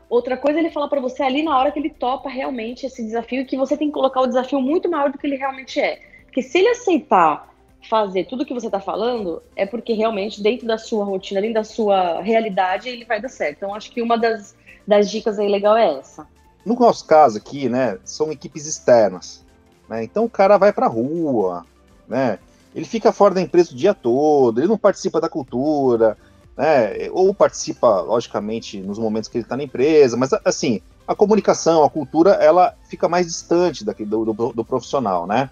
Outra 0.08 0.36
coisa 0.36 0.58
é 0.58 0.62
ele 0.62 0.70
falar 0.70 0.88
para 0.88 1.00
você 1.00 1.22
ali 1.22 1.42
na 1.42 1.56
hora 1.56 1.70
que 1.70 1.78
ele 1.78 1.90
topa 1.90 2.28
realmente 2.28 2.84
esse 2.84 3.02
desafio, 3.02 3.46
que 3.46 3.56
você 3.56 3.76
tem 3.76 3.88
que 3.88 3.94
colocar 3.94 4.20
o 4.20 4.26
desafio 4.26 4.60
muito 4.60 4.90
maior 4.90 5.10
do 5.10 5.16
que 5.16 5.26
ele 5.26 5.36
realmente 5.36 5.80
é. 5.80 6.00
Porque 6.24 6.42
se 6.42 6.58
ele 6.58 6.68
aceitar 6.68 7.48
fazer 7.88 8.24
tudo 8.24 8.44
que 8.44 8.52
você 8.52 8.66
está 8.66 8.80
falando, 8.80 9.42
é 9.56 9.64
porque 9.64 9.92
realmente 9.92 10.42
dentro 10.42 10.66
da 10.66 10.76
sua 10.76 11.04
rotina, 11.04 11.40
dentro 11.40 11.54
da 11.54 11.64
sua 11.64 12.20
realidade, 12.20 12.88
ele 12.88 13.04
vai 13.04 13.20
dar 13.20 13.28
certo. 13.28 13.58
Então, 13.58 13.74
acho 13.74 13.90
que 13.90 14.02
uma 14.02 14.18
das, 14.18 14.54
das 14.90 15.08
dicas 15.08 15.38
aí 15.38 15.48
legal 15.48 15.76
é 15.76 15.98
essa. 15.98 16.26
No 16.66 16.74
nosso 16.74 17.06
caso 17.06 17.38
aqui, 17.38 17.68
né, 17.68 17.98
são 18.04 18.30
equipes 18.30 18.66
externas. 18.66 19.42
Né? 19.88 20.04
Então, 20.04 20.24
o 20.24 20.28
cara 20.28 20.58
vai 20.58 20.72
para 20.72 20.86
a 20.86 20.88
rua, 20.88 21.64
né? 22.06 22.38
Ele 22.74 22.84
fica 22.84 23.12
fora 23.12 23.34
da 23.34 23.40
empresa 23.40 23.72
o 23.72 23.76
dia 23.76 23.94
todo, 23.94 24.60
ele 24.60 24.68
não 24.68 24.78
participa 24.78 25.20
da 25.20 25.28
cultura, 25.28 26.16
né? 26.56 27.08
Ou 27.10 27.32
participa, 27.34 28.00
logicamente, 28.00 28.80
nos 28.80 28.98
momentos 28.98 29.28
que 29.28 29.38
ele 29.38 29.44
está 29.44 29.56
na 29.56 29.64
empresa, 29.64 30.16
mas 30.16 30.30
assim, 30.44 30.80
a 31.06 31.14
comunicação, 31.14 31.82
a 31.82 31.90
cultura, 31.90 32.32
ela 32.32 32.74
fica 32.88 33.08
mais 33.08 33.26
distante 33.26 33.84
daqui, 33.84 34.04
do, 34.04 34.24
do, 34.24 34.52
do 34.52 34.64
profissional, 34.64 35.26
né? 35.26 35.50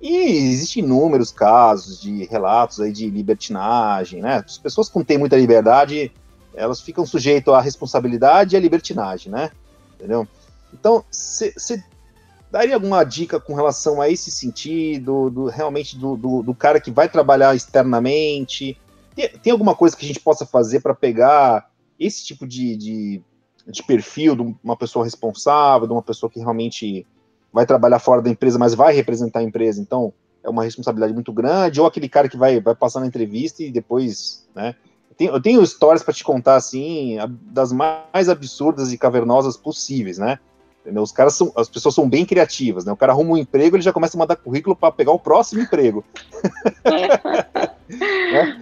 E 0.00 0.16
existem 0.16 0.82
inúmeros 0.82 1.30
casos 1.30 2.00
de 2.00 2.24
relatos 2.24 2.80
aí 2.80 2.92
de 2.92 3.08
libertinagem, 3.10 4.22
né? 4.22 4.42
As 4.44 4.58
pessoas 4.58 4.88
que 4.88 4.96
não 4.96 5.04
têm 5.04 5.18
muita 5.18 5.36
liberdade, 5.36 6.12
elas 6.58 6.80
ficam 6.80 7.06
sujeitas 7.06 7.54
à 7.54 7.60
responsabilidade 7.60 8.54
e 8.54 8.56
à 8.56 8.60
libertinagem, 8.60 9.30
né? 9.30 9.50
Entendeu? 9.94 10.26
Então, 10.72 11.04
você 11.10 11.82
daria 12.50 12.74
alguma 12.74 13.04
dica 13.04 13.38
com 13.40 13.54
relação 13.54 14.00
a 14.00 14.08
esse 14.08 14.30
sentido, 14.30 15.30
do, 15.30 15.46
realmente 15.46 15.96
do, 15.96 16.16
do, 16.16 16.42
do 16.42 16.54
cara 16.54 16.80
que 16.80 16.90
vai 16.90 17.08
trabalhar 17.08 17.54
externamente? 17.54 18.78
Tem, 19.14 19.28
tem, 19.28 19.52
alguma 19.52 19.74
coisa 19.74 19.96
que 19.96 20.04
a 20.04 20.08
gente 20.08 20.20
possa 20.20 20.44
fazer 20.46 20.80
para 20.80 20.94
pegar 20.94 21.70
esse 21.98 22.24
tipo 22.24 22.46
de, 22.46 22.76
de, 22.76 23.22
de 23.66 23.82
perfil 23.82 24.36
de 24.36 24.56
uma 24.62 24.76
pessoa 24.76 25.04
responsável, 25.04 25.86
de 25.86 25.92
uma 25.92 26.02
pessoa 26.02 26.30
que 26.30 26.38
realmente 26.38 27.06
vai 27.52 27.66
trabalhar 27.66 27.98
fora 27.98 28.22
da 28.22 28.30
empresa, 28.30 28.58
mas 28.58 28.74
vai 28.74 28.94
representar 28.94 29.40
a 29.40 29.42
empresa, 29.42 29.80
então 29.80 30.12
é 30.42 30.48
uma 30.48 30.64
responsabilidade 30.64 31.12
muito 31.12 31.32
grande, 31.32 31.80
ou 31.80 31.86
aquele 31.86 32.08
cara 32.08 32.28
que 32.28 32.36
vai, 32.36 32.60
vai 32.60 32.74
passar 32.74 33.00
na 33.00 33.06
entrevista 33.06 33.62
e 33.62 33.70
depois, 33.70 34.46
né? 34.54 34.74
Eu 35.18 35.26
tenho, 35.26 35.32
eu 35.32 35.42
tenho 35.42 35.62
histórias 35.62 36.02
para 36.02 36.14
te 36.14 36.22
contar, 36.22 36.56
assim, 36.56 37.16
das 37.42 37.72
mais 37.72 38.28
absurdas 38.28 38.92
e 38.92 38.98
cavernosas 38.98 39.56
possíveis, 39.56 40.18
né? 40.18 40.38
Entendeu? 40.80 41.02
Os 41.02 41.12
caras 41.12 41.34
são, 41.34 41.52
as 41.56 41.68
pessoas 41.68 41.94
são 41.94 42.08
bem 42.08 42.24
criativas, 42.24 42.84
né? 42.84 42.92
O 42.92 42.96
cara 42.96 43.12
arruma 43.12 43.32
um 43.32 43.36
emprego, 43.36 43.76
ele 43.76 43.82
já 43.82 43.92
começa 43.92 44.16
a 44.16 44.20
mandar 44.20 44.36
currículo 44.36 44.76
para 44.76 44.92
pegar 44.92 45.12
o 45.12 45.18
próximo 45.18 45.62
emprego. 45.62 46.04
É. 46.84 47.78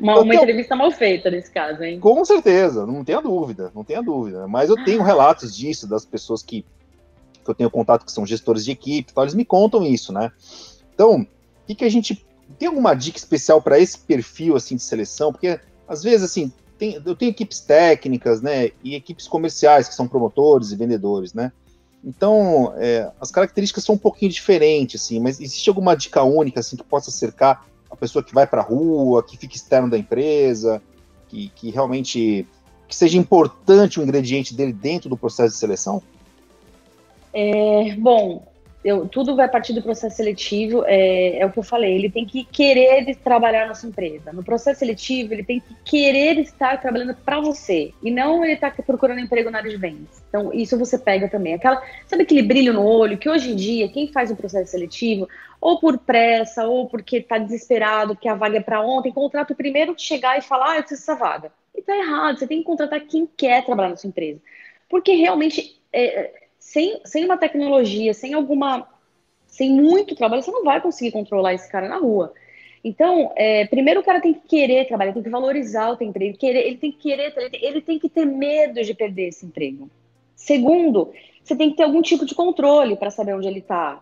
Uma, 0.01 0.21
uma 0.21 0.23
tenho... 0.23 0.35
entrevista 0.35 0.77
mal 0.77 0.89
feita 0.93 1.29
nesse 1.29 1.51
caso, 1.51 1.83
hein? 1.83 1.99
Com 1.99 2.25
certeza, 2.25 2.87
não 2.87 3.05
tenha 3.05 3.21
dúvida, 3.21 3.73
não 3.75 3.83
tenha 3.83 4.01
dúvida. 4.01 4.47
Mas 4.47 4.71
eu 4.71 4.77
tenho 4.85 5.03
relatos 5.03 5.57
disso, 5.57 5.89
das 5.89 6.05
pessoas 6.05 6.45
que 6.45 6.65
que 7.47 7.51
eu 7.51 7.55
tenho 7.55 7.71
contato 7.71 8.05
que 8.05 8.13
são 8.13 8.27
gestores 8.27 8.65
de 8.65 8.73
equipe, 8.73 9.11
então 9.11 9.25
eles 9.25 9.35
me 9.35 9.45
contam 9.45 9.83
isso, 9.83 10.13
né? 10.13 10.31
Então, 10.95 11.21
o 11.23 11.27
que, 11.67 11.75
que 11.77 11.85
a 11.85 11.89
gente 11.89 12.27
tem 12.59 12.69
alguma 12.69 12.95
dica 12.95 13.19
especial 13.19 13.63
para 13.63 13.79
esse 13.79 13.99
perfil 13.99 14.57
assim 14.57 14.77
de 14.77 14.83
seleção? 14.83 15.33
Porque 15.33 15.59
às 15.89 16.03
vezes 16.03 16.25
assim 16.25 16.53
tem, 16.79 17.01
eu 17.05 17.17
tenho 17.17 17.31
equipes 17.31 17.61
técnicas, 17.61 18.43
né, 18.43 18.71
e 18.85 18.95
equipes 18.95 19.27
comerciais 19.27 19.89
que 19.89 19.95
são 19.95 20.07
promotores 20.07 20.71
e 20.73 20.77
vendedores, 20.77 21.33
né? 21.33 21.51
Então, 22.05 22.73
é, 22.77 23.11
as 23.21 23.31
características 23.31 23.83
são 23.83 23.95
um 23.95 23.99
pouquinho 23.99 24.31
diferentes, 24.31 25.03
assim, 25.03 25.19
mas 25.19 25.41
existe 25.41 25.69
alguma 25.69 25.97
dica 25.97 26.23
única, 26.23 26.61
assim, 26.61 26.77
que 26.77 26.85
possa 26.85 27.11
cercar 27.11 27.67
a 27.91 27.97
pessoa 27.97 28.23
que 28.23 28.35
vai 28.35 28.47
para 28.47 28.61
a 28.61 28.65
rua, 28.65 29.23
que 29.23 29.37
fica 29.37 29.57
externo 29.57 29.91
da 29.91 29.99
empresa, 29.99 30.83
que, 31.29 31.49
que 31.49 31.71
realmente 31.71 32.47
que 32.87 32.95
seja 32.95 33.19
importante 33.19 33.99
o 33.99 34.03
ingrediente 34.03 34.55
dele 34.55 34.73
dentro 34.73 35.09
do 35.09 35.17
processo 35.17 35.55
de 35.55 35.59
seleção? 35.59 36.01
É, 37.33 37.97
bom, 37.97 38.47
eu, 38.87 39.09
tudo 39.09 39.35
vai 39.35 39.49
partir 39.49 39.73
do 39.73 39.83
processo 39.83 40.15
seletivo, 40.15 40.85
é, 40.87 41.39
é, 41.41 41.45
o 41.45 41.51
que 41.51 41.59
eu 41.59 41.63
falei, 41.65 41.97
ele 41.97 42.09
tem 42.09 42.25
que 42.25 42.45
querer 42.45 43.17
trabalhar 43.17 43.67
na 43.67 43.75
sua 43.75 43.89
empresa. 43.89 44.33
No 44.33 44.45
processo 44.45 44.79
seletivo, 44.79 45.35
ele 45.35 45.43
tem 45.43 45.59
que 45.59 45.75
querer 45.85 46.39
estar 46.39 46.81
trabalhando 46.81 47.13
para 47.13 47.41
você, 47.41 47.93
e 48.01 48.13
não 48.13 48.45
ele 48.45 48.53
estar 48.53 48.71
tá 48.71 48.83
procurando 48.85 49.19
emprego 49.19 49.51
na 49.51 49.59
área 49.59 49.73
de 49.73 49.77
vendas. 49.77 50.23
Então, 50.29 50.53
isso 50.53 50.79
você 50.79 50.97
pega 50.97 51.29
também. 51.29 51.55
Aquela, 51.55 51.83
sabe 52.07 52.23
aquele 52.23 52.43
brilho 52.43 52.73
no 52.73 52.87
olho 52.87 53.19
que 53.19 53.29
hoje 53.29 53.51
em 53.51 53.57
dia, 53.57 53.89
quem 53.89 54.07
faz 54.07 54.31
um 54.31 54.37
processo 54.37 54.71
seletivo, 54.71 55.29
ou 55.61 55.81
por 55.81 55.99
pressa, 55.99 56.65
ou 56.65 56.89
porque 56.89 57.17
está 57.17 57.39
desesperado, 57.39 58.15
porque 58.15 58.29
a 58.29 58.35
vaga 58.35 58.59
é 58.59 58.63
para 58.63 58.81
ontem, 58.83 59.11
contrata 59.11 59.53
o 59.53 59.57
primeiro 59.57 59.97
que 59.97 60.03
chegar 60.03 60.39
e 60.39 60.43
falar, 60.43 60.71
ah, 60.71 60.77
eu 60.77 60.83
preciso 60.85 61.01
dessa 61.01 61.17
vaga. 61.17 61.51
E 61.75 61.83
tá 61.83 61.97
errado, 61.97 62.39
você 62.39 62.47
tem 62.47 62.59
que 62.59 62.65
contratar 62.65 63.01
quem 63.01 63.29
quer 63.37 63.65
trabalhar 63.65 63.89
na 63.89 63.97
sua 63.97 64.07
empresa. 64.07 64.41
Porque 64.89 65.13
realmente... 65.13 65.77
É, 65.93 66.46
sem, 66.67 67.01
sem 67.05 67.25
uma 67.25 67.37
tecnologia, 67.37 68.13
sem 68.13 68.35
alguma. 68.35 68.89
sem 69.47 69.71
muito 69.71 70.17
trabalho, 70.17 70.43
você 70.43 70.51
não 70.51 70.65
vai 70.65 70.81
conseguir 70.81 71.13
controlar 71.13 71.55
esse 71.55 71.71
cara 71.71 71.89
na 71.89 71.97
rua. 71.97 72.35
Então, 72.83 73.33
é, 73.37 73.67
primeiro 73.67 74.01
o 74.01 74.05
cara 74.05 74.21
tem 74.21 74.35
que 74.35 74.49
querer 74.49 74.85
trabalhar, 74.87 75.13
tem 75.13 75.23
que 75.23 75.31
valorizar 75.31 75.91
o 75.91 75.97
seu 75.97 76.07
emprego, 76.07 76.37
querer, 76.37 76.67
ele 76.67 76.77
tem 76.77 76.91
que 76.91 76.99
querer, 76.99 77.33
ele 77.63 77.81
tem 77.81 78.01
que 78.01 78.09
ter 78.09 78.25
medo 78.27 78.83
de 78.83 78.95
perder 78.95 79.29
esse 79.29 79.47
emprego. 79.47 79.89
Segundo, 80.35 81.13
você 81.43 81.55
tem 81.55 81.71
que 81.71 81.77
ter 81.77 81.85
algum 81.85 82.03
tipo 82.03 82.27
de 82.27 82.35
controle 82.35 82.97
para 82.97 83.11
saber 83.11 83.35
onde 83.35 83.47
ele 83.47 83.61
está. 83.61 84.01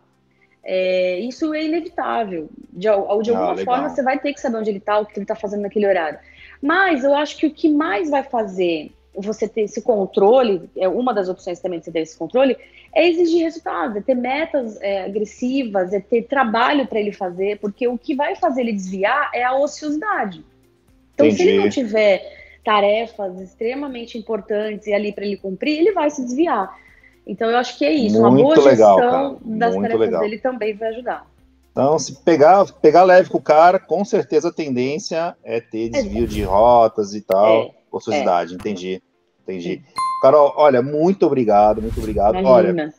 É, 0.62 1.18
isso 1.21 1.52
é 1.52 1.64
inevitável. 1.64 2.49
De, 2.73 2.80
de 2.80 2.88
alguma 2.88 3.52
ah, 3.52 3.64
forma, 3.64 3.90
você 3.90 4.02
vai 4.02 4.18
ter 4.18 4.33
que 4.33 4.40
saber 4.40 4.56
onde 4.56 4.71
ele 4.71 4.78
está, 4.78 4.99
o 4.99 5.04
que 5.04 5.18
ele 5.18 5.25
está 5.25 5.35
fazendo 5.35 5.62
naquele 5.62 5.87
horário. 5.87 6.18
Mas 6.62 7.04
eu 7.04 7.14
acho 7.14 7.37
que 7.37 7.47
o 7.47 7.50
que 7.50 7.68
mais 7.68 8.09
vai 8.09 8.23
fazer 8.23 8.90
você 9.16 9.49
ter 9.49 9.62
esse 9.62 9.83
controle, 9.83 10.68
é 10.76 10.88
uma 10.88 11.14
das 11.14 11.28
opções 11.28 11.61
também 11.61 11.78
de 11.78 11.85
você 11.85 11.92
ter 11.92 12.00
esse 12.00 12.16
controle, 12.16 12.56
é 12.94 13.09
exigir 13.09 13.42
resultados, 13.42 13.97
é 13.97 14.00
ter 14.00 14.14
metas 14.14 14.80
é, 14.80 15.04
agressivas, 15.04 15.92
é 15.92 16.00
ter 16.00 16.23
trabalho 16.23 16.87
para 16.87 17.00
ele 17.00 17.12
fazer, 17.12 17.59
porque 17.59 17.87
o 17.88 17.99
que 17.99 18.14
vai 18.14 18.37
fazer 18.37 18.62
ele 18.62 18.73
desviar 18.73 19.30
é 19.35 19.42
a 19.42 19.54
ociosidade. 19.54 20.44
Então, 21.14 21.26
Entendi. 21.26 21.42
se 21.42 21.49
ele 21.49 21.59
não 21.59 21.71
tiver 21.71 22.23
tarefas 22.64 23.40
extremamente 23.40 24.16
importantes 24.18 24.87
e 24.87 24.92
ali 24.92 25.12
para 25.12 25.25
ele 25.25 25.37
cumprir, 25.37 25.78
ele 25.78 25.92
vai 25.92 26.11
se 26.11 26.23
desviar. 26.23 26.76
Então, 27.26 27.50
eu 27.50 27.56
acho 27.56 27.78
que 27.78 27.85
é 27.85 27.92
isso. 27.92 28.21
Muito 28.21 28.37
uma 28.37 28.54
boa 28.54 28.71
legal, 28.71 28.99
gestão 28.99 29.38
das 29.44 29.75
Muito 29.75 29.83
tarefas 29.83 30.06
legal. 30.06 30.21
dele 30.21 30.38
também 30.38 30.75
vai 30.75 30.88
ajudar. 30.88 31.26
Então, 31.73 31.99
se 31.99 32.14
pegar, 32.23 32.64
pegar 32.80 33.02
leve 33.02 33.30
com 33.30 33.38
o 33.38 33.42
cara, 33.42 33.80
com 33.80 34.04
certeza 34.04 34.49
a 34.49 34.52
tendência 34.52 35.37
é 35.42 35.61
ter 35.61 35.88
desvio 35.88 36.25
é. 36.25 36.26
de 36.26 36.42
rotas 36.42 37.14
e 37.14 37.21
tal. 37.21 37.62
É. 37.62 37.71
Ociosidade, 37.97 38.53
é. 38.53 38.55
entendi. 38.57 39.03
Entendi. 39.43 39.83
Carol, 40.23 40.55
olha, 40.57 40.81
muito 40.81 41.27
obrigado, 41.27 41.83
muito 41.83 41.99
obrigado. 41.99 42.39
Imagina. 42.39 42.51
Olha, 42.51 42.95